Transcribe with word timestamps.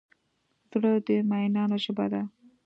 زړه 0.71 0.91
د 1.07 1.07
مینانو 1.29 1.77
ژبه 1.83 2.05
ده. 2.13 2.21